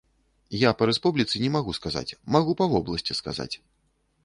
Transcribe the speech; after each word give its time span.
Я 0.61 0.71
па 0.79 0.87
рэспубліцы 0.89 1.35
не 1.43 1.51
магу 1.57 1.75
сказаць, 1.79 2.15
магу 2.39 2.51
па 2.65 2.71
вобласці 2.75 3.21
сказаць. 3.23 3.51